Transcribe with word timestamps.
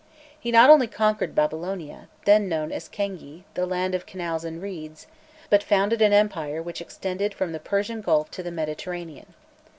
He 0.39 0.49
not 0.51 0.71
only 0.71 0.87
conquered 0.87 1.35
Babylonia, 1.35 2.07
then 2.25 2.49
known 2.49 2.71
as 2.71 2.89
Kengi, 2.89 3.43
"the 3.53 3.67
land 3.67 3.93
of 3.93 4.07
canals 4.07 4.43
and 4.43 4.59
reeds," 4.59 5.05
but 5.51 5.61
founded 5.61 6.01
an 6.01 6.11
empire 6.11 6.59
which 6.59 6.81
extended 6.81 7.35
from 7.35 7.51
the 7.51 7.59
Persian 7.59 8.01
Gulf 8.01 8.31
to 8.31 8.41
the 8.41 8.49
Mediterranean. 8.49 9.35